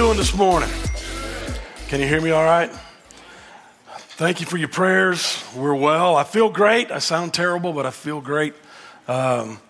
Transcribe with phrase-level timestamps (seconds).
[0.00, 0.70] Doing this morning?
[1.88, 2.70] Can you hear me all right?
[4.16, 5.44] Thank you for your prayers.
[5.54, 6.16] We're well.
[6.16, 6.90] I feel great.
[6.90, 8.54] I sound terrible, but I feel great.
[9.06, 9.60] Um,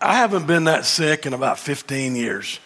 [0.00, 2.60] I haven't been that sick in about 15 years.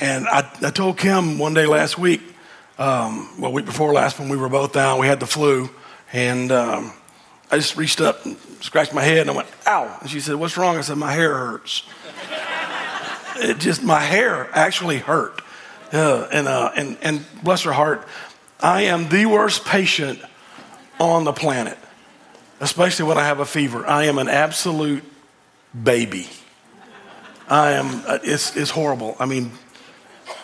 [0.00, 2.20] And I, I told Kim one day last week,
[2.80, 5.70] um, well, week before last when we were both down, we had the flu.
[6.12, 6.92] And um,
[7.48, 9.98] I just reached up and scratched my head and I went, ow.
[10.00, 10.76] And she said, What's wrong?
[10.76, 11.84] I said, My hair hurts.
[13.36, 15.42] it just, my hair actually hurt.
[15.92, 18.08] Uh, and, uh, and, and bless her heart,
[18.60, 20.20] I am the worst patient
[20.98, 21.76] on the planet,
[22.60, 23.86] especially when I have a fever.
[23.86, 25.04] I am an absolute
[25.82, 26.28] baby.
[27.48, 29.16] I am, uh, it's, it's horrible.
[29.18, 29.50] I mean,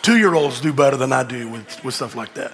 [0.03, 2.51] two year olds do better than I do with, with stuff like that.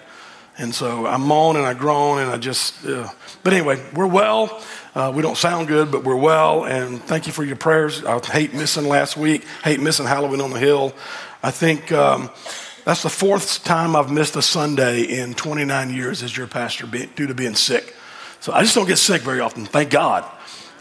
[0.58, 3.10] And so I moan and I groan and I just, uh,
[3.44, 4.64] but anyway, we're well.
[4.94, 6.64] Uh, we don't sound good, but we're well.
[6.64, 8.06] And thank you for your prayers.
[8.06, 10.94] I hate missing last week, hate missing Halloween on the Hill.
[11.44, 12.30] I think um,
[12.86, 17.26] that's the fourth time I've missed a Sunday in 29 years as your pastor due
[17.26, 17.96] to being sick.
[18.40, 20.24] So I just don't get sick very often, thank God.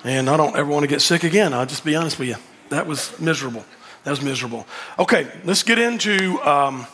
[0.04, 1.54] And I don't ever want to get sick again.
[1.54, 2.36] I'll just be honest with you.
[2.68, 3.64] That was miserable.
[4.04, 4.66] That was miserable.
[4.98, 6.86] Okay, let's get into um,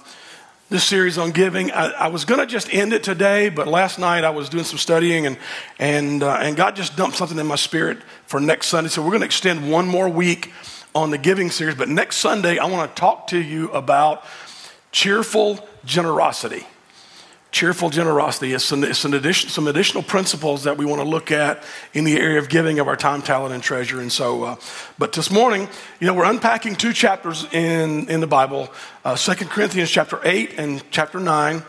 [0.69, 1.73] this series on giving.
[1.73, 4.63] I, I was going to just end it today, but last night I was doing
[4.63, 5.39] some studying and,
[5.81, 8.91] and, uh, and God just dumped something in my spirit for next Sunday.
[8.91, 10.53] So we're going to extend one more week
[10.95, 11.75] on the giving series.
[11.75, 14.25] But next Sunday, I want to talk to you about
[14.93, 16.67] cheerful generosity.
[17.53, 21.65] Cheerful generosity is some, some, addition, some additional principles that we want to look at
[21.93, 24.01] in the area of giving of our time, talent, and treasure.
[24.01, 24.57] And so, uh,
[24.99, 25.69] but this morning,
[25.99, 28.73] you know, we're unpacking two chapters in, in the Bible
[29.05, 31.65] uh, 2 Corinthians chapter 8 and chapter 9.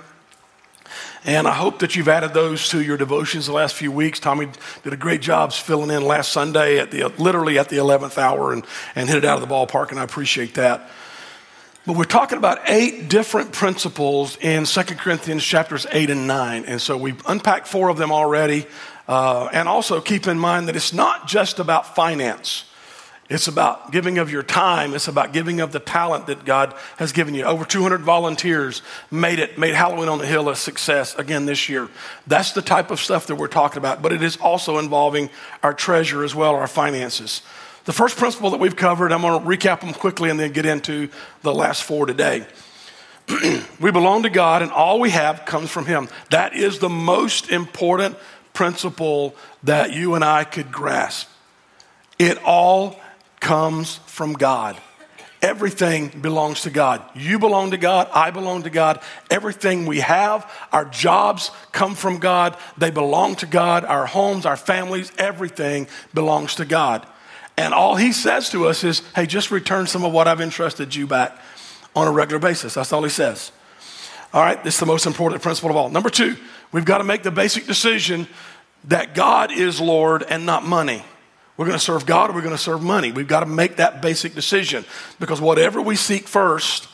[1.26, 4.20] And I hope that you've added those to your devotions the last few weeks.
[4.20, 4.50] Tommy
[4.84, 8.54] did a great job filling in last Sunday at the literally at the 11th hour
[8.54, 8.66] and,
[8.96, 10.90] and hit it out of the ballpark, and I appreciate that.
[11.86, 16.66] But we're talking about eight different principles in 2 Corinthians chapters 8 and 9.
[16.66, 18.68] And so we've unpacked four of them already.
[19.08, 22.66] Uh, and also keep in mind that it's not just about finance.
[23.32, 24.94] It's about giving of your time.
[24.94, 27.46] It's about giving of the talent that God has given you.
[27.46, 31.90] Over 200 volunteers made it, made Halloween on the Hill a success again this year.
[32.28, 35.30] That's the type of stuff that we're talking about, but it is also involving
[35.64, 37.42] our treasure as well, our finances.
[37.86, 40.66] The first principle that we've covered, I'm going to recap them quickly and then get
[40.66, 41.10] into
[41.42, 42.46] the last four today.
[43.80, 46.08] we belong to God, and all we have comes from Him.
[46.30, 48.18] That is the most important
[48.54, 51.28] principle that you and I could grasp.
[52.20, 53.00] It all
[53.40, 54.78] comes from God.
[55.42, 57.02] Everything belongs to God.
[57.16, 58.08] You belong to God.
[58.14, 59.02] I belong to God.
[59.32, 62.56] Everything we have, our jobs come from God.
[62.78, 63.84] They belong to God.
[63.84, 67.08] Our homes, our families, everything belongs to God.
[67.62, 70.96] And all he says to us is, hey, just return some of what I've entrusted
[70.96, 71.38] you back
[71.96, 72.74] on a regular basis.
[72.74, 73.52] That's all he says.
[74.34, 75.88] All right, this is the most important principle of all.
[75.92, 76.38] Number two,
[76.72, 78.28] we've got to make the basic decision
[78.86, 81.06] that God is Lord and not money.
[81.56, 83.12] We're going to serve God or we're going to serve money.
[83.12, 84.84] We've got to make that basic decision
[85.20, 86.88] because whatever we seek first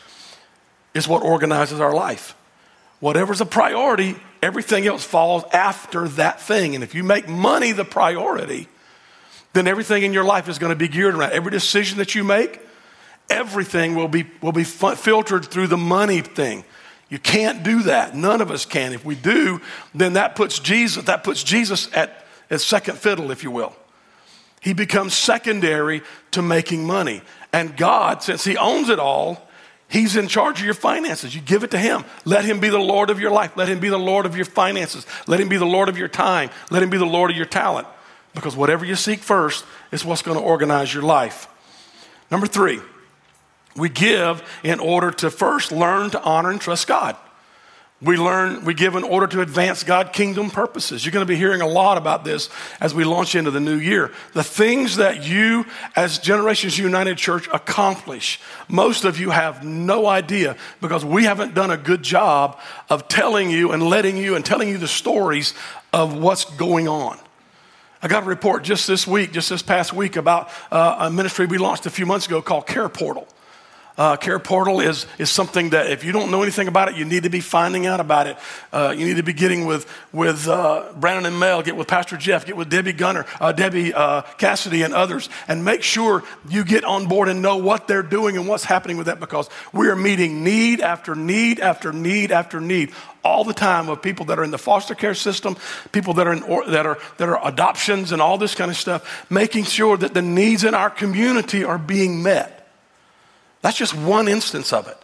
[0.94, 2.35] is what organizes our life.
[2.99, 6.75] Whatever's a priority, everything else falls after that thing.
[6.75, 8.67] And if you make money the priority,
[9.53, 12.24] then everything in your life is going to be geared around every decision that you
[12.24, 12.59] make.
[13.30, 16.63] Everything will be, will be filtered through the money thing.
[17.09, 18.16] You can't do that.
[18.16, 18.94] None of us can.
[18.94, 19.62] If we do,
[19.96, 23.75] then that puts Jesus, that puts Jesus at, at second fiddle, if you will.
[24.62, 27.22] He becomes secondary to making money.
[27.53, 29.47] And God, since He owns it all,
[29.90, 31.34] He's in charge of your finances.
[31.34, 32.03] You give it to Him.
[32.25, 33.56] Let Him be the Lord of your life.
[33.56, 35.06] Let Him be the Lord of your finances.
[35.28, 36.50] Let Him be the Lord of your time.
[36.69, 37.88] Let Him be the Lord of your talent
[38.37, 41.47] because whatever you seek first is what's going to organize your life.
[42.29, 42.79] Number three,
[43.75, 47.16] we give in order to first learn to honor and trust God.
[47.99, 51.03] We learn, we give in order to advance God kingdom purposes.
[51.03, 52.47] You're going to be hearing a lot about this
[52.79, 54.13] as we launch into the new year.
[54.34, 60.57] The things that you, as Generations United Church, accomplish, most of you have no idea
[60.79, 64.69] because we haven't done a good job of telling you and letting you and telling
[64.69, 65.55] you the stories
[65.91, 67.17] of what's going on.
[68.02, 71.46] I got a report just this week, just this past week, about uh, a ministry
[71.46, 73.28] we launched a few months ago called Care Portal.
[73.97, 77.03] Uh, Care Portal is, is something that if you don't know anything about it, you
[77.03, 78.38] need to be finding out about it.
[78.72, 82.16] Uh, you need to be getting with, with uh, Brandon and Mel, get with Pastor
[82.16, 86.64] Jeff, get with Debbie Gunner, uh, Debbie uh, Cassidy, and others, and make sure you
[86.64, 89.88] get on board and know what they're doing and what's happening with that because we
[89.88, 92.91] are meeting need after need after need after need
[93.23, 95.58] all the time of people that are in the foster care system,
[95.91, 98.78] people that are, in, or, that are, that are adoptions and all this kind of
[98.78, 102.56] stuff, making sure that the needs in our community are being met.
[103.67, 104.97] That's just one instance of it.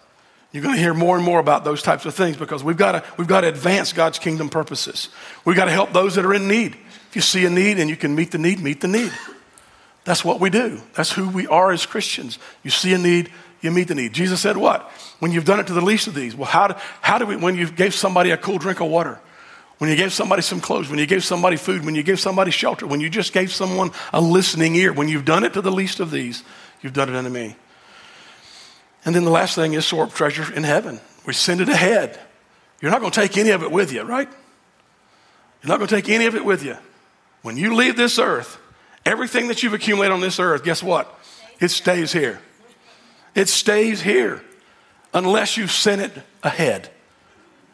[0.53, 2.93] You're going to hear more and more about those types of things because we've got
[2.93, 5.09] to, we've got to advance God's kingdom purposes.
[5.43, 6.77] We've got to help those that are in need.
[7.09, 9.11] If you see a need and you can meet the need, meet the need.
[10.05, 10.79] That's what we do.
[10.93, 12.39] That's who we are as Christians.
[12.63, 14.13] You see a need, you meet the need.
[14.13, 14.89] Jesus said, What?
[15.19, 16.33] When you've done it to the least of these.
[16.33, 19.19] Well, how do, how do we, when you gave somebody a cool drink of water,
[19.79, 22.51] when you gave somebody some clothes, when you gave somebody food, when you gave somebody
[22.51, 25.69] shelter, when you just gave someone a listening ear, when you've done it to the
[25.69, 26.45] least of these,
[26.81, 27.57] you've done it unto me.
[29.05, 30.99] And then the last thing is store up treasure in heaven.
[31.25, 32.19] We send it ahead.
[32.81, 34.29] You're not going to take any of it with you, right?
[35.61, 36.77] You're not going to take any of it with you.
[37.41, 38.57] When you leave this earth,
[39.05, 41.13] everything that you've accumulated on this earth, guess what?
[41.59, 42.39] It stays here.
[43.35, 44.41] It stays here
[45.13, 46.11] unless you send it
[46.43, 46.89] ahead.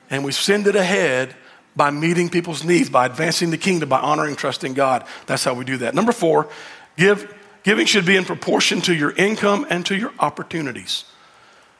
[0.10, 1.36] And we send it ahead
[1.76, 5.06] by meeting people's needs, by advancing the kingdom, by honoring, trusting God.
[5.28, 5.96] That's how we do that.
[5.96, 6.50] Number four,
[6.98, 7.34] give,
[7.64, 11.06] giving should be in proportion to your income and to your opportunities.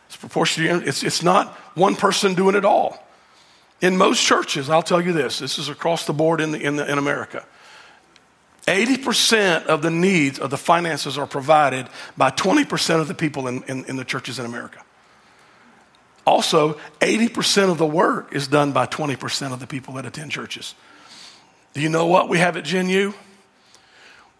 [0.10, 0.82] It's proportional.
[0.88, 3.06] It's, it's not one person doing it all.
[3.80, 6.76] In most churches, I'll tell you this this is across the board in, the, in,
[6.76, 7.46] the, in America.
[8.66, 13.64] 80% of the needs of the finances are provided by 20% of the people in,
[13.64, 14.84] in, in the churches in America.
[16.26, 20.76] Also, 80% of the work is done by 20% of the people that attend churches.
[21.74, 23.14] Do you know what we have at GenU?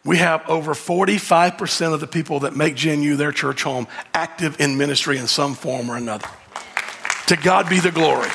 [0.06, 4.78] We have over 45% of the people that make GenU their church home active in
[4.78, 6.28] ministry in some form or another.
[7.28, 8.30] To God be the glory.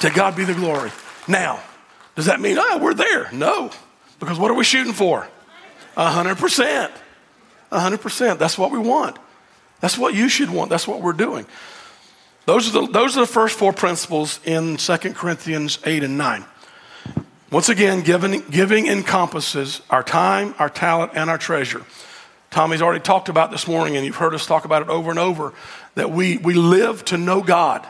[0.00, 0.92] To God be the glory.
[1.26, 1.60] Now,
[2.14, 3.30] does that mean, oh, we're there?
[3.32, 3.70] No.
[4.20, 5.26] Because what are we shooting for?
[5.96, 6.90] 100%.
[7.72, 8.38] 100%.
[8.38, 9.18] That's what we want.
[9.80, 10.70] That's what you should want.
[10.70, 11.46] That's what we're doing.
[12.46, 16.44] Those are the, those are the first four principles in 2 Corinthians 8 and 9.
[17.54, 21.84] Once again, giving, giving encompasses our time, our talent, and our treasure.
[22.50, 25.20] Tommy's already talked about this morning, and you've heard us talk about it over and
[25.20, 25.54] over
[25.94, 27.86] that we, we live to know God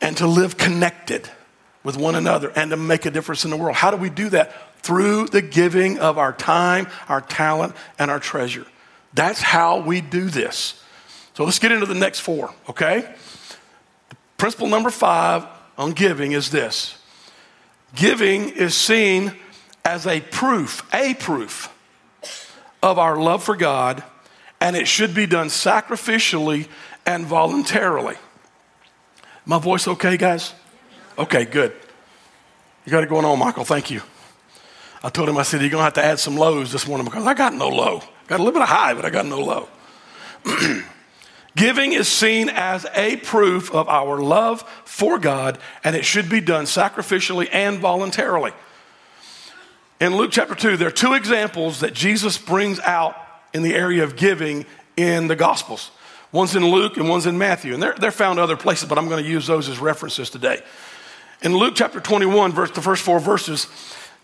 [0.00, 1.28] and to live connected
[1.82, 3.74] with one another and to make a difference in the world.
[3.74, 4.54] How do we do that?
[4.82, 8.66] Through the giving of our time, our talent, and our treasure.
[9.14, 10.80] That's how we do this.
[11.34, 13.12] So let's get into the next four, okay?
[14.36, 15.44] Principle number five
[15.76, 16.99] on giving is this
[17.94, 19.32] Giving is seen
[19.84, 21.74] as a proof, a proof
[22.82, 24.02] of our love for God,
[24.60, 26.68] and it should be done sacrificially
[27.06, 28.16] and voluntarily.
[29.44, 30.54] My voice okay, guys?
[31.18, 31.72] Okay, good.
[32.84, 33.64] You got it going on, Michael.
[33.64, 34.02] Thank you.
[35.02, 37.06] I told him, I said, you're going to have to add some lows this morning
[37.06, 38.02] because I got no low.
[38.26, 39.68] Got a little bit of high, but I got no low.
[41.60, 46.40] Giving is seen as a proof of our love for God, and it should be
[46.40, 48.52] done sacrificially and voluntarily.
[50.00, 53.14] In Luke chapter 2, there are two examples that Jesus brings out
[53.52, 54.64] in the area of giving
[54.96, 55.90] in the Gospels.
[56.32, 59.10] One's in Luke and one's in Matthew, and they're, they're found other places, but I'm
[59.10, 60.62] going to use those as references today.
[61.42, 63.66] In Luke chapter 21, verse, the first four verses,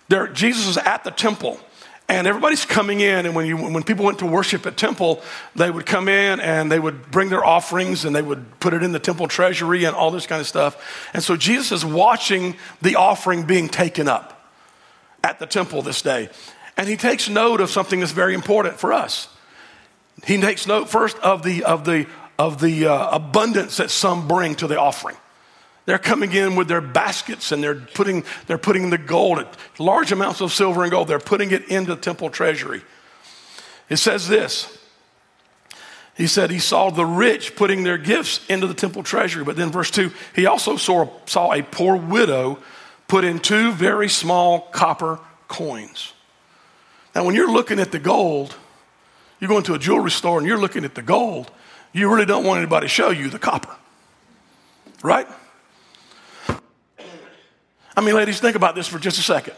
[0.08, 1.60] there, Jesus is at the temple
[2.08, 5.22] and everybody's coming in, and when, you, when people went to worship at temple,
[5.56, 8.84] they would come in and they would bring their offerings and they would put it
[8.84, 11.10] in the temple treasury and all this kind of stuff.
[11.12, 14.48] And so Jesus is watching the offering being taken up
[15.24, 16.28] at the temple this day.
[16.76, 19.28] And he takes note of something that's very important for us.
[20.24, 22.06] He takes note first of the, of the,
[22.38, 25.16] of the uh, abundance that some bring to the offering.
[25.86, 29.46] They're coming in with their baskets and they're putting, they're putting the gold,
[29.78, 32.82] large amounts of silver and gold, they're putting it into the temple treasury.
[33.88, 34.76] It says this.
[36.16, 39.44] He said he saw the rich putting their gifts into the temple treasury.
[39.44, 42.58] But then, verse 2, he also saw, saw a poor widow
[43.06, 46.14] put in two very small copper coins.
[47.14, 48.56] Now, when you're looking at the gold,
[49.40, 51.50] you go into a jewelry store and you're looking at the gold,
[51.92, 53.74] you really don't want anybody to show you the copper,
[55.02, 55.28] right?
[57.96, 59.54] I mean, ladies, think about this for just a second.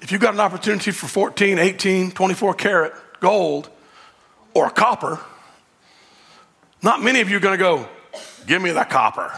[0.00, 3.68] If you've got an opportunity for 14, 18, 24 karat gold
[4.54, 5.18] or copper,
[6.82, 7.88] not many of you are going to go,
[8.46, 9.32] Give me the copper.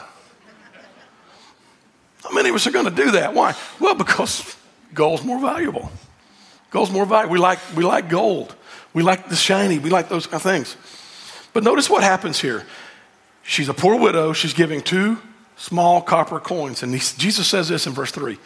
[2.25, 3.33] Not many of us are going to do that.
[3.35, 3.54] Why?
[3.80, 4.57] Well, because
[4.92, 5.90] gold's more valuable.
[6.71, 7.33] Gold's more valuable.
[7.33, 8.54] We like, we like gold.
[8.92, 9.78] We like the shiny.
[9.78, 10.76] We like those kind of things.
[11.54, 12.66] But notice what happens here.
[13.42, 14.35] She's a poor widow.
[14.35, 15.18] She's giving two
[15.59, 16.83] small copper coins.
[16.83, 18.38] And he, Jesus says this in verse 3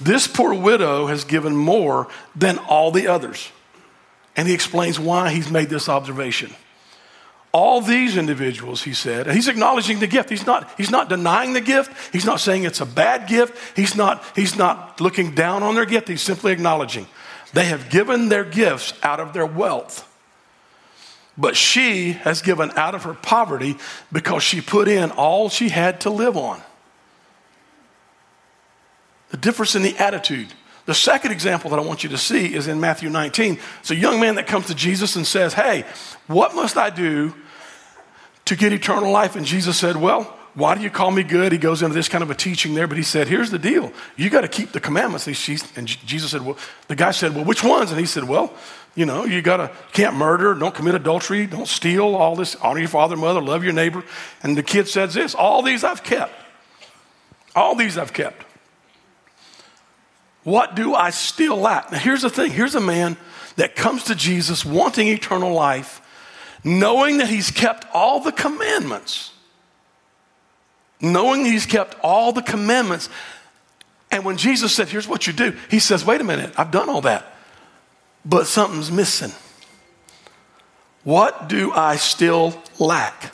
[0.00, 3.50] This poor widow has given more than all the others.
[4.36, 6.54] And he explains why he's made this observation.
[7.52, 10.28] All these individuals, he said, and he's acknowledging the gift.
[10.28, 12.12] He's not, he's not denying the gift.
[12.12, 13.74] He's not saying it's a bad gift.
[13.74, 16.08] He's not, he's not looking down on their gift.
[16.08, 17.06] He's simply acknowledging
[17.54, 20.06] they have given their gifts out of their wealth.
[21.38, 23.76] But she has given out of her poverty
[24.10, 26.60] because she put in all she had to live on.
[29.30, 30.48] The difference in the attitude.
[30.86, 33.58] The second example that I want you to see is in Matthew 19.
[33.80, 35.84] It's a young man that comes to Jesus and says, Hey,
[36.28, 37.34] what must I do
[38.44, 39.34] to get eternal life?
[39.34, 41.52] And Jesus said, Well, why do you call me good?
[41.52, 43.92] He goes into this kind of a teaching there, but he said, Here's the deal.
[44.16, 45.26] You got to keep the commandments.
[45.26, 46.56] And Jesus said, Well,
[46.88, 47.90] the guy said, Well, which ones?
[47.90, 48.54] And he said, Well,
[48.94, 52.78] you know, you got to, can't murder, don't commit adultery, don't steal, all this, honor
[52.78, 54.02] your father and mother, love your neighbor.
[54.42, 56.32] And the kid says this, All these I've kept.
[57.54, 58.42] All these I've kept.
[60.42, 61.92] What do I still lack?
[61.92, 63.18] Now, here's the thing here's a man
[63.56, 66.00] that comes to Jesus wanting eternal life,
[66.64, 69.32] knowing that he's kept all the commandments
[71.00, 73.08] knowing he's kept all the commandments.
[74.10, 76.88] And when Jesus said, Here's what you do, he says, Wait a minute, I've done
[76.88, 77.34] all that,
[78.24, 79.32] but something's missing.
[81.04, 83.32] What do I still lack?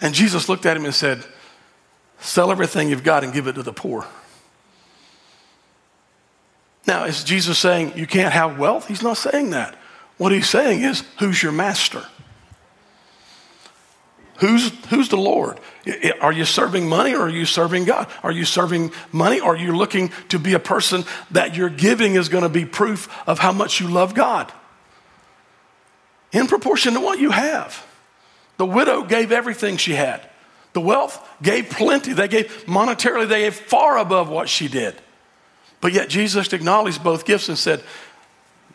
[0.00, 1.24] And Jesus looked at him and said,
[2.20, 4.06] Sell everything you've got and give it to the poor.
[6.86, 8.88] Now, is Jesus saying you can't have wealth?
[8.88, 9.74] He's not saying that.
[10.18, 12.04] What he's saying is, Who's your master?
[14.40, 15.60] Who's, who's the Lord?
[16.20, 18.10] Are you serving money or are you serving God?
[18.22, 22.14] Are you serving money or are you looking to be a person that your giving
[22.14, 24.50] is going to be proof of how much you love God?
[26.32, 27.86] In proportion to what you have.
[28.56, 30.26] The widow gave everything she had.
[30.72, 32.14] The wealth gave plenty.
[32.14, 34.94] They gave monetarily, they gave far above what she did.
[35.82, 37.82] But yet Jesus acknowledged both gifts and said,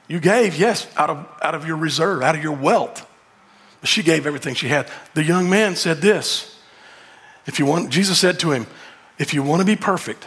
[0.07, 3.09] You gave, yes, out of, out of your reserve, out of your wealth.
[3.87, 4.89] She gave everything she had.
[5.13, 6.57] The young man said this.
[7.45, 8.67] If you want, Jesus said to him,
[9.17, 10.25] if you want to be perfect,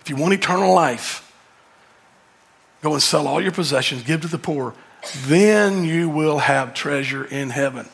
[0.00, 1.32] if you want eternal life,
[2.82, 4.74] go and sell all your possessions, give to the poor,
[5.26, 7.88] then you will have treasure in heaven.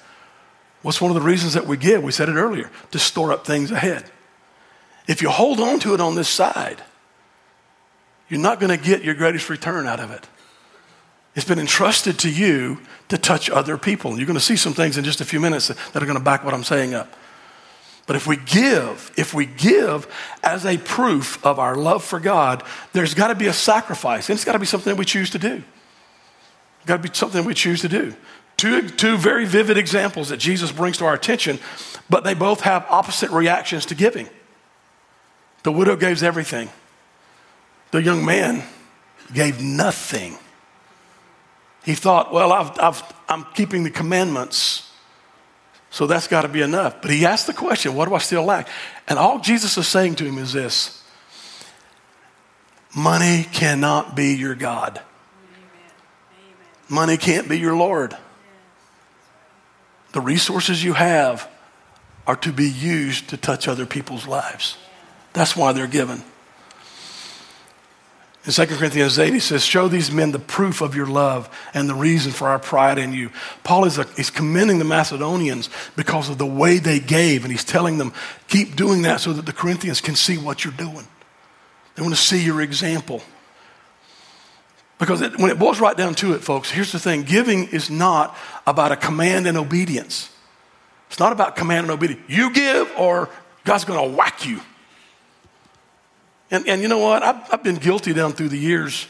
[0.83, 2.03] What's one of the reasons that we give?
[2.03, 4.05] We said it earlier to store up things ahead.
[5.09, 6.83] If you hold on to it on this side,
[8.29, 10.27] you're not going to get your greatest return out of it.
[11.37, 14.11] It's been entrusted to you to touch other people.
[14.11, 16.19] And you're going to see some things in just a few minutes that are going
[16.19, 17.14] to back what I'm saying up.
[18.07, 20.07] But if we give, if we give
[20.43, 22.62] as a proof of our love for God,
[22.95, 24.31] there's got to be a sacrifice.
[24.31, 25.62] And it's got to be something that we choose to do.
[26.87, 28.14] Got to be something we choose to do.
[28.57, 31.59] Two, two very vivid examples that Jesus brings to our attention,
[32.09, 34.28] but they both have opposite reactions to giving.
[35.64, 36.71] The widow gave everything,
[37.90, 38.62] the young man
[39.35, 40.38] gave nothing.
[41.87, 44.90] He thought, well, i am keeping the commandments,
[45.88, 47.00] so that's got to be enough.
[47.00, 48.69] But he asked the question, what do I still lack?
[49.07, 51.05] And all Jesus is saying to him is this
[52.95, 55.00] money cannot be your God,
[56.88, 58.16] money can't be your Lord.
[60.11, 61.49] The resources you have
[62.26, 64.76] are to be used to touch other people's lives.
[65.35, 66.25] That's why they're given.
[68.47, 71.88] In 2 Corinthians 8, he says, Show these men the proof of your love and
[71.88, 73.31] the reason for our pride in you.
[73.65, 77.65] Paul is, a, is commending the Macedonians because of the way they gave, and he's
[77.65, 78.12] telling them,
[78.47, 81.09] Keep doing that so that the Corinthians can see what you're doing.
[81.97, 83.21] They want to see your example.
[84.99, 87.91] Because it, when it boils right down to it, folks, here's the thing giving is
[87.91, 90.31] not about a command and obedience.
[91.09, 92.23] It's not about command and obedience.
[92.29, 93.29] You give, or
[93.65, 94.61] God's going to whack you.
[96.50, 97.23] And, and you know what?
[97.23, 99.07] I've, I've been guilty down through the years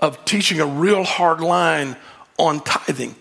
[0.00, 1.96] of teaching a real hard line
[2.38, 3.14] on tithing.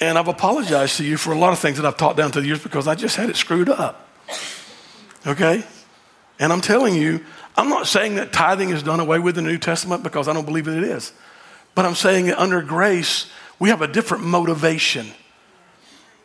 [0.00, 2.42] And I've apologized to you for a lot of things that I've taught down through
[2.42, 4.08] the years because I just had it screwed up.
[5.26, 5.64] Okay?
[6.38, 7.24] And I'm telling you,
[7.56, 10.32] I'm not saying that tithing is done away with in the New Testament because I
[10.32, 11.12] don't believe that it is.
[11.74, 15.06] But I'm saying that under grace, we have a different motivation.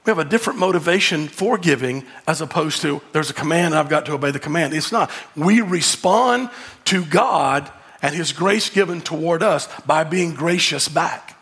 [0.10, 4.08] We have a different motivation for giving as opposed to there's a command, I've got
[4.08, 4.74] to obey the command.
[4.74, 5.12] It's not.
[5.36, 6.50] We respond
[6.86, 11.38] to God and His grace given toward us by being gracious back.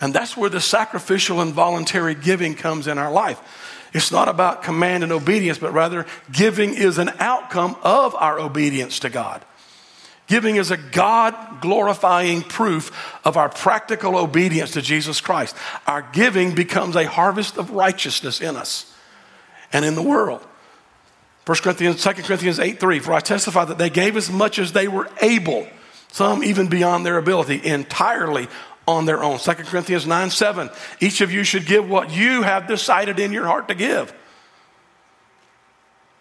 [0.00, 3.90] And that's where the sacrificial and voluntary giving comes in our life.
[3.92, 9.00] It's not about command and obedience, but rather giving is an outcome of our obedience
[9.00, 9.44] to God.
[10.26, 15.54] Giving is a God glorifying proof of our practical obedience to Jesus Christ.
[15.86, 18.90] Our giving becomes a harvest of righteousness in us
[19.72, 20.44] and in the world.
[21.46, 24.72] 1 Corinthians, 2 Corinthians 8 3, for I testify that they gave as much as
[24.72, 25.66] they were able,
[26.10, 28.48] some even beyond their ability, entirely
[28.88, 29.38] on their own.
[29.38, 33.44] 2 Corinthians 9 7, each of you should give what you have decided in your
[33.44, 34.14] heart to give.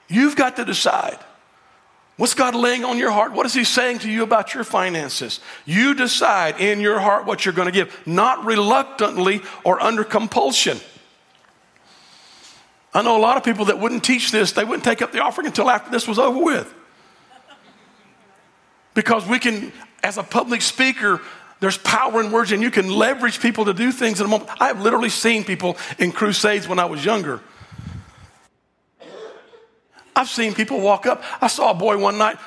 [0.09, 1.19] You've got to decide.
[2.15, 3.31] What's God laying on your heart?
[3.31, 5.39] What is He saying to you about your finances?
[5.65, 10.79] You decide in your heart what you're going to give, not reluctantly or under compulsion.
[12.93, 15.23] I know a lot of people that wouldn't teach this, they wouldn't take up the
[15.23, 16.71] offering until after this was over with.
[18.93, 19.71] Because we can,
[20.03, 21.19] as a public speaker,
[21.59, 24.51] there's power in words and you can leverage people to do things in a moment.
[24.61, 27.41] I have literally seen people in crusades when I was younger.
[30.15, 31.23] I've seen people walk up.
[31.41, 32.37] I saw a boy one night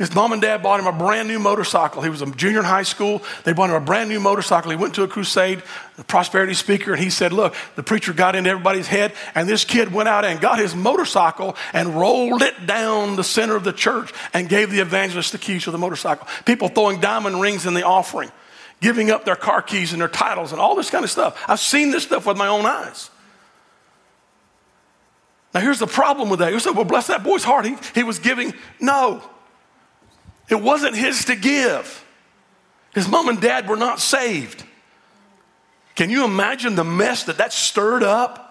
[0.00, 2.00] his mom and dad bought him a brand new motorcycle.
[2.00, 3.22] He was a junior in high school.
[3.44, 4.70] They bought him a brand new motorcycle.
[4.70, 5.62] He went to a crusade,
[5.98, 9.66] a prosperity speaker, and he said, Look, the preacher got into everybody's head, and this
[9.66, 13.74] kid went out and got his motorcycle and rolled it down the center of the
[13.74, 16.26] church and gave the evangelist the keys to the motorcycle.
[16.46, 18.32] People throwing diamond rings in the offering,
[18.80, 21.38] giving up their car keys and their titles and all this kind of stuff.
[21.46, 23.10] I've seen this stuff with my own eyes.
[25.52, 26.52] Now, here's the problem with that.
[26.52, 27.66] You say, Well, bless that boy's heart.
[27.66, 28.54] He, he was giving.
[28.80, 29.22] No.
[30.48, 32.04] It wasn't his to give.
[32.94, 34.64] His mom and dad were not saved.
[35.94, 38.49] Can you imagine the mess that that stirred up?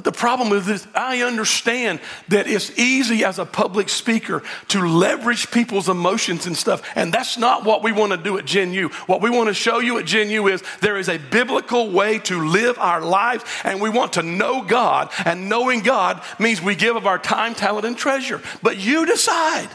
[0.00, 4.80] But the problem is this I understand that it's easy as a public speaker to
[4.80, 6.82] leverage people's emotions and stuff.
[6.94, 8.88] And that's not what we want to do at Gen U.
[9.04, 12.18] What we want to show you at Gen U is there is a biblical way
[12.20, 15.10] to live our lives, and we want to know God.
[15.26, 18.40] And knowing God means we give of our time, talent, and treasure.
[18.62, 19.68] But you decide.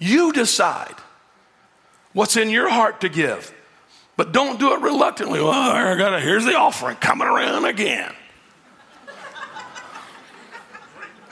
[0.00, 0.96] You decide
[2.14, 3.54] what's in your heart to give.
[4.16, 5.40] But don't do it reluctantly.
[5.40, 8.12] Well, I gotta, here's the offering coming around again.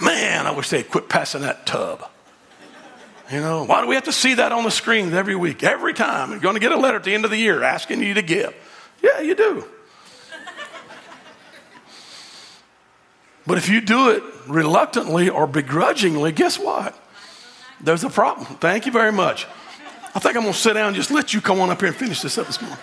[0.02, 2.04] Man, I wish they'd quit passing that tub.
[3.30, 5.94] You know, why do we have to see that on the screen every week, every
[5.94, 6.32] time?
[6.32, 8.22] You're going to get a letter at the end of the year asking you to
[8.22, 8.54] give.
[9.02, 9.64] Yeah, you do.
[13.46, 16.98] but if you do it reluctantly or begrudgingly, guess what?
[17.80, 18.46] There's a problem.
[18.58, 19.46] Thank you very much.
[20.14, 21.88] I think I'm going to sit down and just let you come on up here
[21.88, 22.78] and finish this up this morning.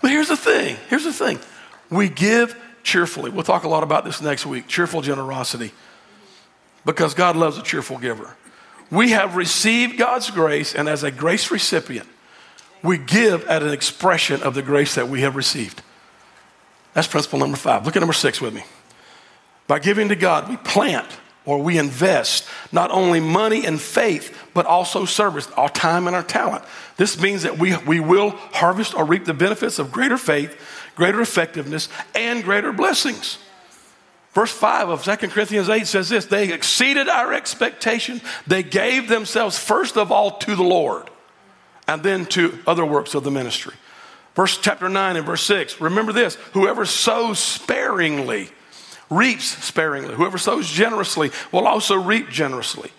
[0.00, 1.38] But here's the thing here's the thing
[1.90, 3.30] we give cheerfully.
[3.30, 5.72] We'll talk a lot about this next week cheerful generosity
[6.84, 8.36] because God loves a cheerful giver.
[8.90, 12.06] We have received God's grace, and as a grace recipient,
[12.82, 15.82] we give at an expression of the grace that we have received.
[16.92, 17.84] That's principle number five.
[17.84, 18.62] Look at number six with me.
[19.66, 21.08] By giving to God, we plant
[21.46, 26.22] or we invest not only money and faith, but also service, our time and our
[26.22, 26.64] talent.
[26.96, 30.58] This means that we, we will harvest or reap the benefits of greater faith,
[30.94, 33.38] greater effectiveness, and greater blessings.
[34.32, 38.20] Verse 5 of 2 Corinthians 8 says this They exceeded our expectation.
[38.46, 41.08] They gave themselves first of all to the Lord
[41.86, 43.74] and then to other works of the ministry.
[44.34, 48.48] Verse chapter 9 and verse 6 remember this whoever sows sparingly
[49.16, 50.14] reaps sparingly.
[50.14, 52.90] Whoever sows generously will also reap generously.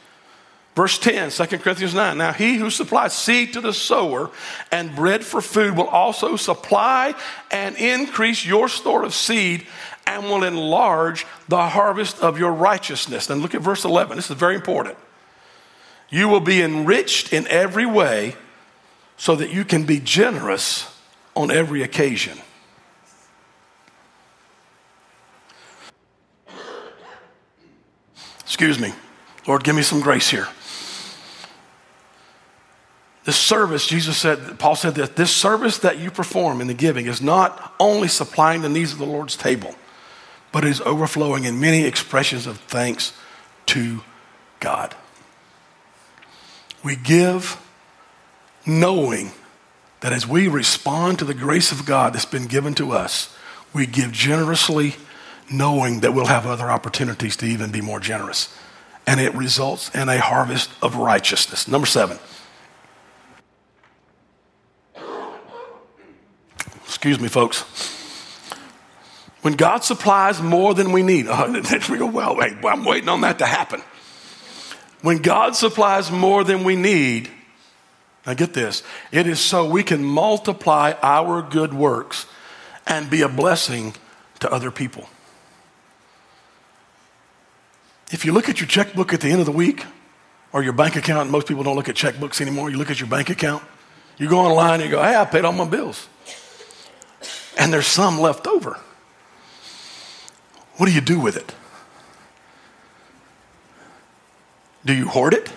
[0.75, 2.17] Verse 10, 2 Corinthians 9.
[2.17, 4.29] Now, he who supplies seed to the sower
[4.73, 7.15] and bread for food will also supply
[7.49, 9.65] and increase your store of seed
[10.05, 13.27] and will enlarge the harvest of your righteousness.
[13.27, 14.17] Then look at verse 11.
[14.17, 14.97] This is very important.
[16.09, 18.35] You will be enriched in every way
[19.17, 20.93] so that you can be generous
[21.35, 22.37] on every occasion.
[28.55, 28.93] Excuse me.
[29.49, 30.47] Lord, give me some grace here.
[33.25, 37.05] This service, Jesus said, Paul said that this service that you perform in the giving
[37.05, 39.75] is not only supplying the needs of the Lord's table,
[40.53, 43.11] but is overflowing in many expressions of thanks
[43.65, 44.05] to
[44.61, 44.95] God.
[46.81, 47.61] We give
[48.65, 49.31] knowing
[49.99, 53.35] that as we respond to the grace of God that's been given to us,
[53.73, 54.95] we give generously
[55.51, 58.55] knowing that we'll have other opportunities to even be more generous.
[59.07, 61.67] And it results in a harvest of righteousness.
[61.67, 62.17] Number seven.
[66.85, 67.63] Excuse me, folks.
[69.41, 73.21] When God supplies more than we need, oh, we go, well, wait, I'm waiting on
[73.21, 73.81] that to happen.
[75.01, 77.29] When God supplies more than we need,
[78.25, 78.81] now get this,
[79.11, 82.25] it is so we can multiply our good works
[82.87, 83.93] and be a blessing
[84.39, 85.07] to other people.
[88.11, 89.85] If you look at your checkbook at the end of the week
[90.53, 92.69] or your bank account, most people don't look at checkbooks anymore.
[92.69, 93.63] You look at your bank account,
[94.17, 96.07] you go online and you go, hey, I paid all my bills.
[97.57, 98.79] And there's some left over.
[100.77, 101.53] What do you do with it?
[104.85, 105.51] Do you hoard it?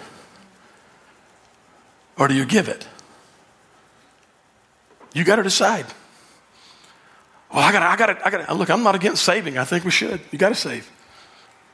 [2.17, 2.89] Or do you give it?
[5.13, 5.87] You got to decide.
[7.53, 8.55] Well, I got to, I got to, I got to.
[8.55, 9.59] Look, I'm not against saving.
[9.59, 10.21] I think we should.
[10.31, 10.91] You got to save.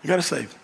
[0.03, 0.55] You got to save.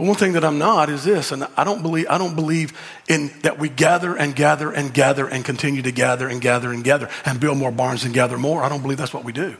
[0.00, 2.72] One thing that I'm not is this, and I don't believe I don't believe
[3.06, 6.82] in that we gather and gather and gather and continue to gather and gather and
[6.82, 8.62] gather and build more barns and gather more.
[8.62, 9.56] I don't believe that's what we do.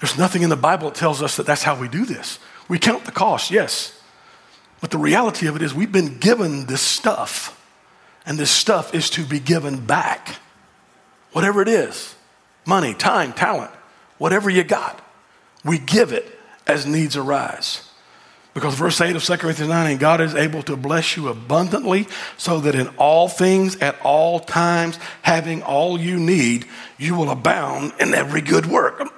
[0.00, 2.40] There's nothing in the Bible that tells us that that's how we do this.
[2.66, 3.96] We count the cost, yes.
[4.80, 7.56] But the reality of it is we've been given this stuff,
[8.26, 10.40] and this stuff is to be given back.
[11.30, 12.16] Whatever it is
[12.66, 13.70] money, time, talent,
[14.18, 15.00] whatever you got,
[15.64, 17.88] we give it as needs arise.
[18.54, 22.06] Because verse 8 of 2 Corinthians 9, and God is able to bless you abundantly
[22.38, 27.92] so that in all things, at all times, having all you need, you will abound
[27.98, 28.98] in every good work.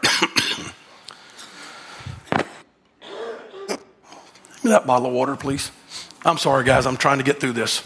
[4.56, 5.70] Give me that bottle of water, please.
[6.24, 7.82] I'm sorry, guys, I'm trying to get through this.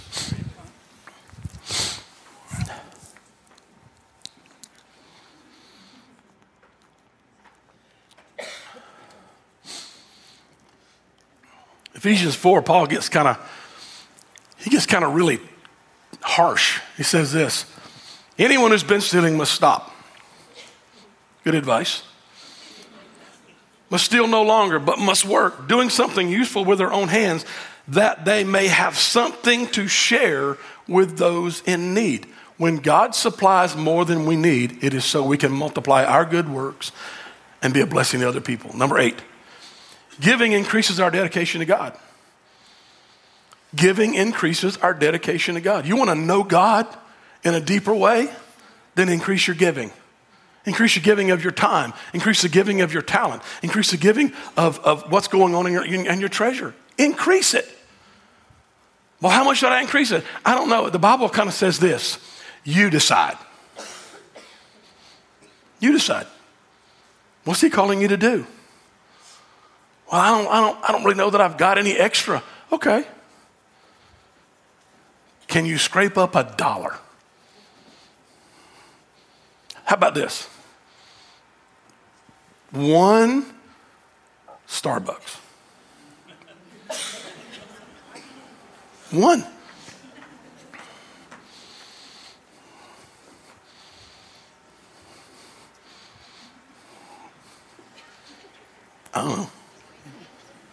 [12.00, 13.36] Ephesians 4, Paul gets kind of,
[14.56, 15.38] he gets kind of really
[16.22, 16.80] harsh.
[16.96, 17.66] He says this
[18.38, 19.94] Anyone who's been stealing must stop.
[21.44, 22.02] Good advice.
[23.90, 27.44] Must steal no longer, but must work, doing something useful with their own hands,
[27.88, 30.56] that they may have something to share
[30.88, 32.24] with those in need.
[32.56, 36.48] When God supplies more than we need, it is so we can multiply our good
[36.48, 36.92] works
[37.60, 38.74] and be a blessing to other people.
[38.74, 39.20] Number eight,
[40.20, 41.96] Giving increases our dedication to God.
[43.74, 45.86] Giving increases our dedication to God.
[45.86, 46.86] You want to know God
[47.42, 48.28] in a deeper way?
[48.94, 49.90] Then increase your giving.
[50.66, 51.94] Increase your giving of your time.
[52.12, 53.42] Increase the giving of your talent.
[53.62, 56.74] Increase the giving of, of what's going on in your, in your treasure.
[56.98, 57.66] Increase it.
[59.22, 60.24] Well, how much should I increase it?
[60.44, 60.90] I don't know.
[60.90, 62.18] The Bible kind of says this
[62.64, 63.38] you decide.
[65.78, 66.26] You decide.
[67.44, 68.46] What's He calling you to do?
[70.10, 72.42] Well, I don't, I don't, I don't really know that I've got any extra.
[72.72, 73.06] Okay.
[75.46, 76.96] Can you scrape up a dollar?
[79.84, 80.48] How about this?
[82.70, 83.46] One
[84.68, 85.38] Starbucks.
[89.10, 89.44] One.
[99.12, 99.50] I don't know.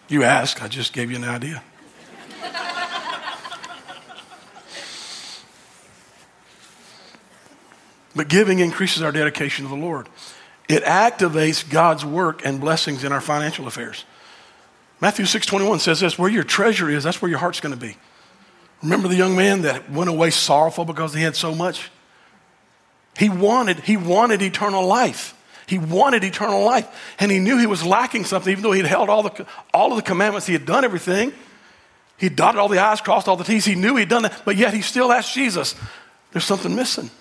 [0.09, 1.63] You ask, I just gave you an idea.
[8.15, 10.09] but giving increases our dedication to the Lord.
[10.67, 14.05] It activates God's work and blessings in our financial affairs.
[14.99, 17.95] Matthew 6:21 says this, where your treasure is, that's where your heart's going to be.
[18.81, 21.91] Remember the young man that went away sorrowful because he had so much?
[23.17, 25.33] He wanted, he wanted eternal life.
[25.67, 26.87] He wanted eternal life.
[27.19, 29.97] And he knew he was lacking something, even though he'd held all, the, all of
[29.97, 31.33] the commandments, he had done everything.
[32.17, 33.65] He dotted all the I's, crossed all the T's.
[33.65, 35.75] He knew he'd done that, but yet he still asked Jesus,
[36.31, 37.11] There's something missing.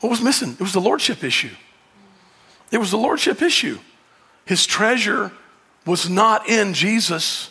[0.00, 0.52] What was missing?
[0.52, 1.54] It was the lordship issue.
[2.72, 3.78] It was the lordship issue.
[4.44, 5.30] His treasure
[5.86, 7.50] was not in Jesus,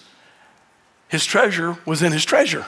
[1.07, 2.65] his treasure was in his treasure.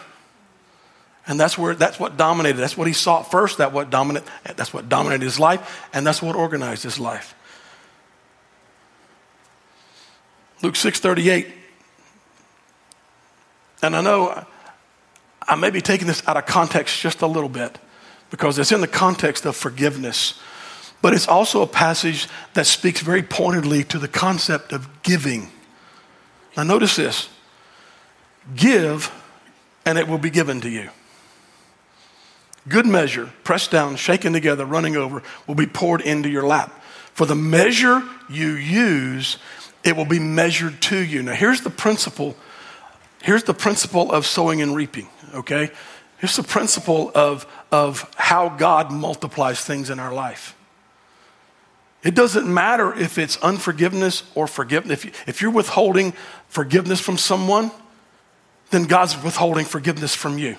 [1.27, 2.57] And that's where that's what dominated.
[2.57, 3.57] That's what he sought first.
[3.57, 4.23] That what dominate,
[4.55, 7.33] that's what dominated his life, and that's what organized his life.
[10.61, 11.51] Luke 6:38.
[13.81, 14.45] And I know
[15.47, 17.77] I may be taking this out of context just a little bit
[18.29, 20.39] because it's in the context of forgiveness.
[21.01, 25.51] But it's also a passage that speaks very pointedly to the concept of giving.
[26.57, 27.29] Now, notice this
[28.55, 29.11] give,
[29.85, 30.89] and it will be given to you.
[32.67, 36.81] Good measure, pressed down, shaken together, running over, will be poured into your lap.
[37.13, 39.37] For the measure you use,
[39.83, 41.21] it will be measured to you.
[41.21, 42.35] Now, here's the principle.
[43.21, 45.69] Here's the principle of sowing and reaping, okay?
[46.17, 50.55] Here's the principle of, of how God multiplies things in our life.
[52.03, 54.99] It doesn't matter if it's unforgiveness or forgiveness.
[54.99, 56.13] If, you, if you're withholding
[56.47, 57.71] forgiveness from someone,
[58.71, 60.57] then God's withholding forgiveness from you.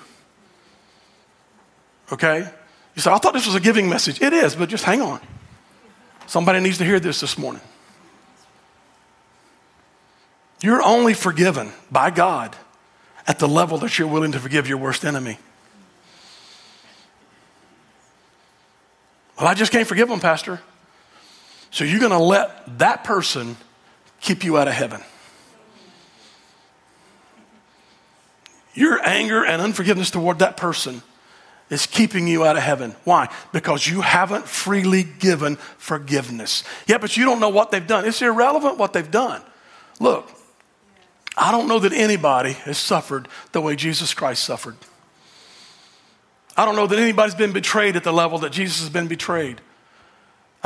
[2.13, 2.49] Okay?
[2.95, 4.23] You say, I thought this was a giving message.
[4.23, 5.21] It is, but just hang on.
[6.27, 7.63] Somebody needs to hear this this morning.
[10.61, 12.57] You're only forgiven by God
[13.27, 15.39] at the level that you're willing to forgive your worst enemy.
[19.39, 20.61] Well, I just can't forgive them, Pastor.
[21.71, 23.57] So you're going to let that person
[24.21, 25.03] keep you out of heaven.
[28.73, 31.03] Your anger and unforgiveness toward that person
[31.71, 32.95] is keeping you out of heaven.
[33.05, 33.29] Why?
[33.53, 36.63] Because you haven't freely given forgiveness.
[36.87, 38.05] Yeah, but you don't know what they've done.
[38.05, 39.43] It's irrelevant what they've done.
[39.99, 40.31] Look,
[41.37, 44.77] I don't know that anybody has suffered the way Jesus Christ suffered.
[46.57, 49.61] I don't know that anybody's been betrayed at the level that Jesus has been betrayed.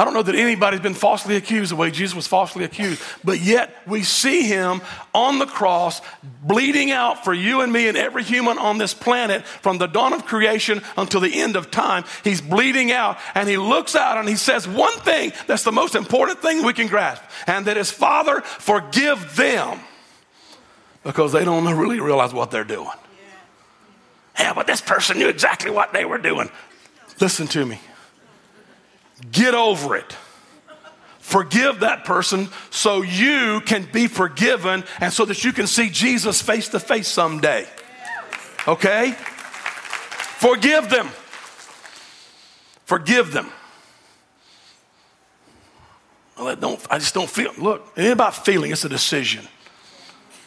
[0.01, 3.39] I don't know that anybody's been falsely accused the way Jesus was falsely accused, but
[3.39, 4.81] yet we see him
[5.13, 6.01] on the cross
[6.43, 10.15] bleeding out for you and me and every human on this planet from the dawn
[10.15, 12.05] of creation until the end of time.
[12.25, 15.95] He's bleeding out and he looks out and he says one thing that's the most
[15.95, 19.81] important thing we can grasp, and that is, Father, forgive them
[21.05, 22.89] because they don't really realize what they're doing.
[24.39, 26.51] Yeah, but this person knew exactly what they were doing.
[27.21, 27.81] Listen to me.
[29.33, 30.17] Get over it.
[31.19, 36.43] Forgive that person so you can be forgiven and so that you can see Jesus
[36.43, 37.69] face to face someday.
[38.67, 39.13] Okay?
[39.13, 41.09] Forgive them.
[42.85, 43.49] Forgive them.
[46.37, 47.53] Well, I, don't, I just don't feel.
[47.59, 49.47] Look, it ain't about feeling, it's a decision.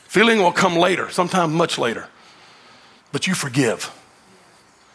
[0.07, 2.07] Feeling will come later, sometimes much later.
[3.11, 3.89] But you forgive.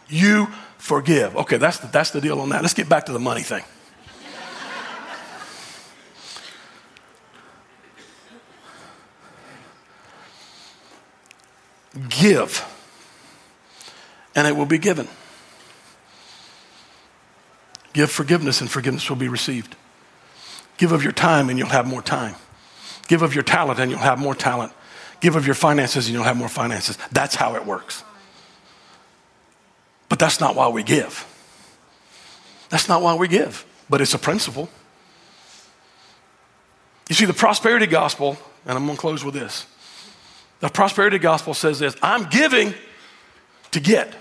[0.08, 1.36] You forgive.
[1.36, 2.62] Okay, that's the, that's the deal on that.
[2.62, 3.64] Let's get back to the money thing.
[12.08, 12.64] Give,
[14.34, 15.08] and it will be given.
[17.92, 19.74] Give forgiveness, and forgiveness will be received.
[20.76, 22.36] Give of your time, and you'll have more time.
[23.08, 24.72] Give of your talent, and you'll have more talent.
[25.20, 26.96] Give of your finances, and you'll have more finances.
[27.10, 28.04] That's how it works.
[30.08, 31.26] But that's not why we give.
[32.70, 34.68] That's not why we give, but it's a principle.
[37.08, 39.66] You see, the prosperity gospel, and I'm going to close with this.
[40.60, 42.74] The prosperity gospel says this I'm giving
[43.70, 44.14] to get.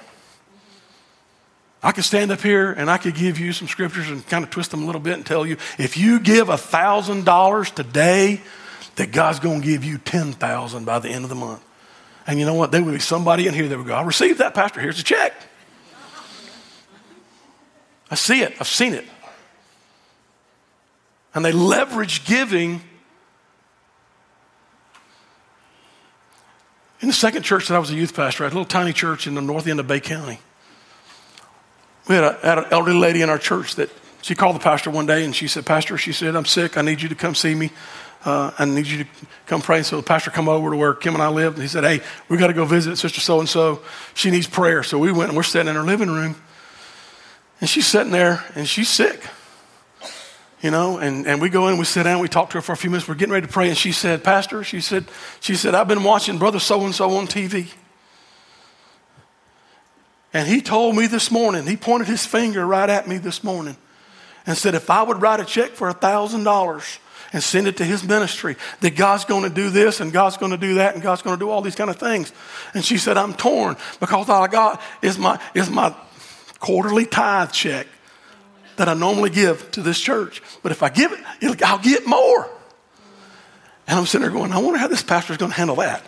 [1.83, 4.49] I could stand up here and I could give you some scriptures and kind of
[4.49, 8.41] twist them a little bit and tell you if you give $1,000 today,
[8.95, 11.63] that God's going to give you 10,000 by the end of the month.
[12.25, 12.71] And you know what?
[12.71, 14.81] There would be somebody in here that would go, I received that, Pastor.
[14.81, 15.33] Here's a check.
[18.09, 18.55] I see it.
[18.59, 19.05] I've seen it.
[21.33, 22.81] And they leverage giving.
[26.99, 29.27] In the second church that I was a youth pastor at, a little tiny church
[29.27, 30.39] in the north end of Bay County,
[32.07, 33.89] we had, a, had an elderly lady in our church that
[34.21, 36.77] she called the pastor one day and she said, Pastor, she said, I'm sick.
[36.77, 37.71] I need you to come see me.
[38.25, 39.09] Uh, I need you to
[39.45, 39.83] come pray.
[39.83, 41.57] So the pastor come over to where Kim and I lived.
[41.57, 43.81] And he said, Hey, we got to go visit Sister So and so.
[44.15, 44.83] She needs prayer.
[44.83, 46.35] So we went and we're sitting in her living room.
[47.59, 49.21] And she's sitting there and she's sick.
[50.61, 52.71] You know, and, and we go in, we sit down, we talk to her for
[52.71, 55.05] a few minutes, we're getting ready to pray, and she said, Pastor, she said,
[55.39, 57.71] she said, I've been watching Brother So and so on TV.
[60.33, 63.77] And he told me this morning, he pointed his finger right at me this morning
[64.47, 66.99] and said, if I would write a check for a thousand dollars
[67.33, 70.51] and send it to his ministry, that God's going to do this and God's going
[70.51, 72.31] to do that and God's going to do all these kind of things.
[72.73, 75.93] And she said, I'm torn because all I got is my, is my
[76.59, 77.87] quarterly tithe check
[78.77, 80.41] that I normally give to this church.
[80.63, 82.49] But if I give it, I'll get more.
[83.87, 86.05] And I'm sitting there going, I wonder how this pastor is going to handle that.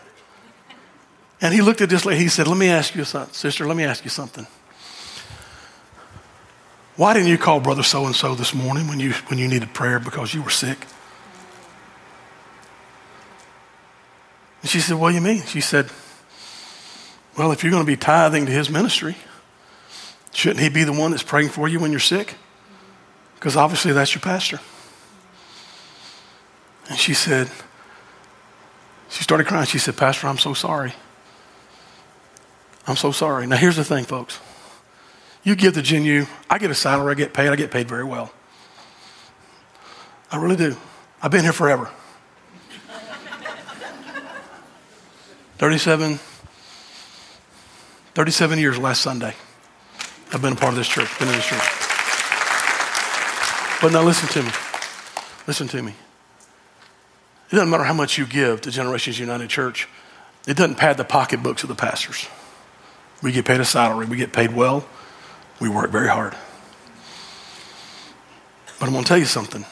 [1.42, 2.22] And he looked at this lady.
[2.22, 3.66] He said, Let me ask you something, sister.
[3.66, 4.46] Let me ask you something.
[6.98, 9.74] Why didn't you call brother so and so this morning when you, when you needed
[9.74, 10.86] prayer because you were sick?
[14.62, 15.44] And she said, What do you mean?
[15.44, 15.90] She said,
[17.38, 19.16] Well, if you're going to be tithing to his ministry,
[20.34, 22.36] Shouldn't he be the one that's praying for you when you're sick?
[23.36, 24.60] Because obviously that's your pastor.
[26.89, 27.50] And she said,
[29.10, 29.65] she started crying.
[29.65, 30.94] She said, Pastor, I'm so sorry.
[32.88, 33.48] I'm so sorry.
[33.48, 34.39] Now, here's the thing, folks.
[35.44, 38.04] You give the GenU, I get a salary, I get paid, I get paid very
[38.04, 38.32] well.
[40.32, 40.76] I really do.
[41.22, 41.89] I've been here forever.
[45.58, 46.20] 37,
[48.15, 49.34] 37 years last Sunday.
[50.32, 51.60] I've been a part of this church, been in this church.
[53.82, 54.52] But now listen to me.
[55.48, 55.94] Listen to me.
[57.50, 59.88] It doesn't matter how much you give to Generations United Church,
[60.48, 62.28] it doesn't pad the pocketbooks of the pastors.
[63.24, 64.88] We get paid a salary, we get paid well,
[65.60, 66.36] we work very hard.
[68.80, 69.65] But I'm going to tell you something.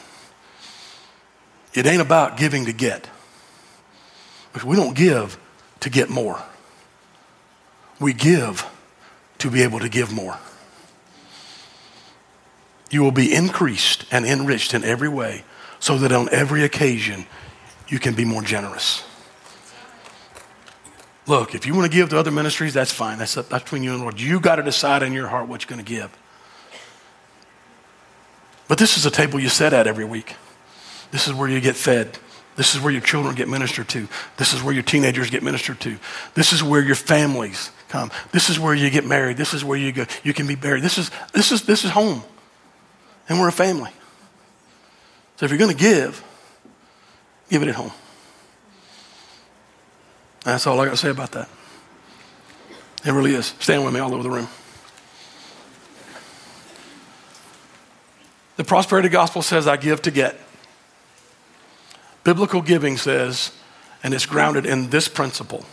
[1.72, 3.08] It ain't about giving to get.
[4.64, 5.38] We don't give
[5.80, 6.42] to get more.
[8.00, 8.66] We give
[9.38, 10.38] to be able to give more.
[12.90, 15.44] You will be increased and enriched in every way
[15.78, 17.26] so that on every occasion
[17.88, 19.04] you can be more generous.
[21.26, 23.18] Look, if you want to give to other ministries, that's fine.
[23.18, 24.18] That's, that's between you and the Lord.
[24.18, 26.10] You got to decide in your heart what you're going to give.
[28.66, 30.36] But this is a table you sit at every week.
[31.10, 32.18] This is where you get fed.
[32.56, 34.08] This is where your children get ministered to.
[34.36, 35.98] This is where your teenagers get ministered to.
[36.34, 38.10] This is where your families come.
[38.32, 39.36] This is where you get married.
[39.36, 40.06] This is where you go.
[40.22, 40.82] You can be buried.
[40.82, 42.22] This is this is this is home.
[43.28, 43.90] And we're a family.
[45.36, 46.24] So if you're going to give,
[47.50, 47.92] give it at home.
[50.44, 51.48] That's all I got to say about that.
[53.04, 53.54] It really is.
[53.60, 54.48] Stand with me all over the room.
[58.56, 60.36] The prosperity gospel says, I give to get.
[62.24, 63.52] Biblical giving says,
[64.02, 65.64] and it's grounded in this principle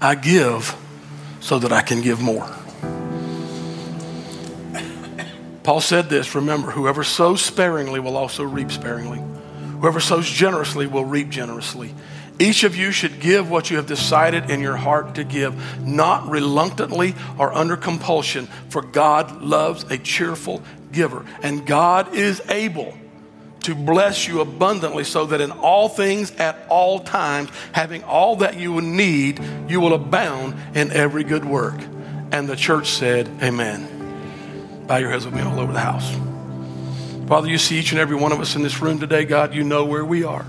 [0.00, 0.76] I give
[1.46, 2.44] so that I can give more.
[5.62, 9.22] Paul said this remember, whoever sows sparingly will also reap sparingly.
[9.80, 11.94] Whoever sows generously will reap generously.
[12.40, 15.54] Each of you should give what you have decided in your heart to give,
[15.86, 21.24] not reluctantly or under compulsion, for God loves a cheerful giver.
[21.44, 22.92] And God is able
[23.66, 28.56] to bless you abundantly so that in all things at all times, having all that
[28.56, 31.74] you will need, you will abound in every good work.
[32.30, 34.84] And the church said, Amen.
[34.86, 36.16] Bow your heads with me all over the house.
[37.26, 39.24] Father, you see each and every one of us in this room today.
[39.24, 40.46] God, you know where we are.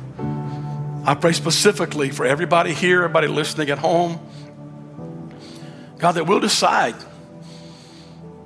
[1.03, 4.19] I pray specifically for everybody here, everybody listening at home.
[5.97, 6.93] God, that we'll decide,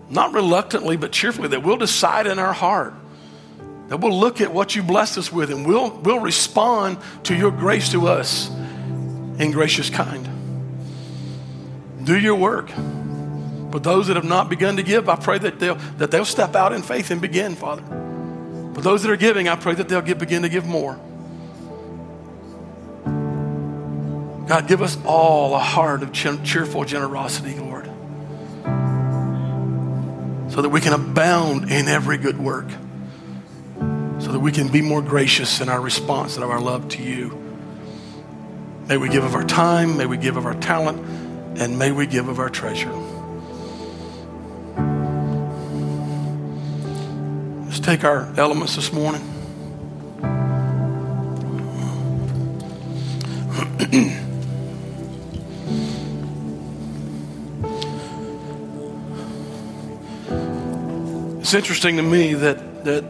[0.09, 2.93] not reluctantly, but cheerfully, that we'll decide in our heart
[3.91, 7.51] that we'll look at what you blessed us with and we'll, we'll respond to your
[7.51, 8.49] grace to us
[9.37, 10.29] in gracious kind.
[12.05, 12.71] Do your work.
[13.69, 16.55] But those that have not begun to give, I pray that they'll, that they'll step
[16.55, 17.81] out in faith and begin, Father.
[18.73, 20.97] For those that are giving, I pray that they'll get, begin to give more.
[24.47, 27.87] God, give us all a heart of cheerful generosity, Lord,
[30.49, 32.67] so that we can abound in every good work,
[34.31, 37.37] that we can be more gracious in our response and of our love to you.
[38.87, 40.99] May we give of our time, may we give of our talent,
[41.59, 42.91] and may we give of our treasure.
[47.65, 49.21] Let's take our elements this morning.
[61.51, 63.03] It's interesting to me that, that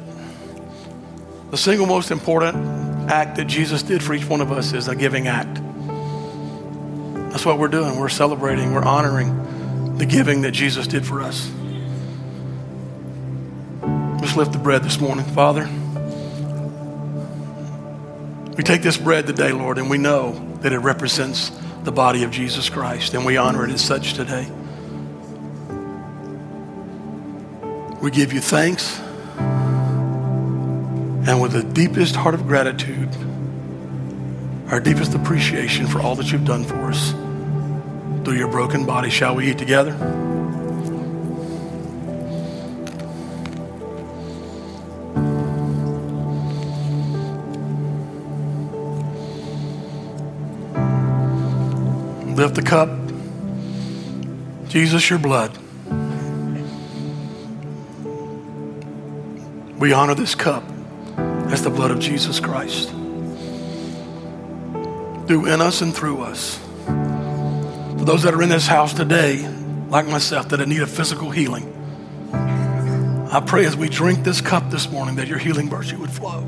[1.51, 4.95] the single most important act that Jesus did for each one of us is a
[4.95, 5.61] giving act.
[7.29, 7.99] That's what we're doing.
[7.99, 11.51] We're celebrating, we're honoring the giving that Jesus did for us.
[14.21, 15.67] Let's lift the bread this morning, Father.
[18.55, 21.51] We take this bread today, Lord, and we know that it represents
[21.83, 24.49] the body of Jesus Christ, and we honor it as such today.
[28.01, 29.01] We give you thanks.
[31.27, 33.09] And with the deepest heart of gratitude,
[34.71, 37.11] our deepest appreciation for all that you've done for us
[38.23, 39.91] through your broken body, shall we eat together?
[52.35, 52.89] Lift the cup.
[54.69, 55.55] Jesus, your blood.
[59.77, 60.63] We honor this cup
[61.51, 62.89] as the blood of Jesus Christ.
[65.27, 66.57] Do in us and through us.
[66.87, 69.47] For those that are in this house today,
[69.89, 71.67] like myself, that need a physical healing,
[73.31, 76.47] I pray as we drink this cup this morning that your healing virtue would flow.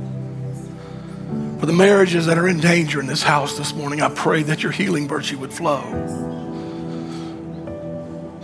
[1.60, 4.63] For the marriages that are in danger in this house this morning, I pray that
[4.63, 5.82] your healing virtue would flow.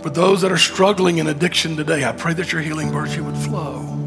[0.02, 3.36] For those that are struggling in addiction today, I pray that your healing virtue would
[3.36, 3.99] flow.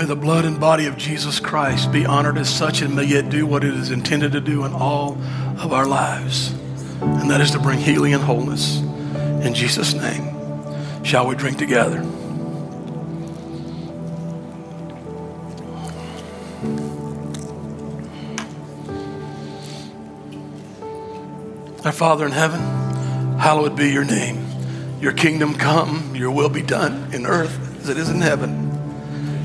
[0.00, 3.28] May the blood and body of Jesus Christ be honored as such and may yet
[3.28, 5.18] do what it is intended to do in all
[5.58, 6.54] of our lives.
[7.02, 8.78] And that is to bring healing and wholeness.
[9.44, 11.98] In Jesus' name, shall we drink together?
[21.84, 22.60] Our Father in heaven,
[23.38, 24.46] hallowed be your name.
[24.98, 28.69] Your kingdom come, your will be done in earth as it is in heaven.